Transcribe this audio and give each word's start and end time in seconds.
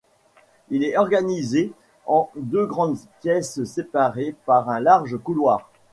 Il 0.71 0.83
est 0.83 0.97
organisé 0.97 1.71
en 2.07 2.31
deux 2.35 2.65
grandes 2.65 2.97
pièces 3.21 3.63
séparées 3.65 4.33
par 4.47 4.67
un 4.71 4.79
large 4.79 5.15
couloir. 5.19 5.69